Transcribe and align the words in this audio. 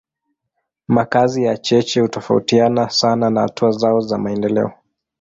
Makazi 0.87 1.43
ya 1.43 1.57
cheche 1.57 2.01
hutofautiana 2.01 2.89
sana 2.89 3.29
na 3.29 3.41
hatua 3.41 3.71
zao 3.71 3.99
za 3.99 4.17
maendeleo. 4.17 4.71